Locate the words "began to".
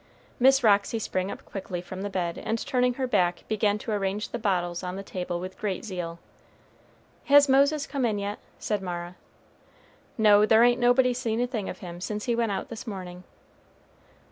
3.47-3.91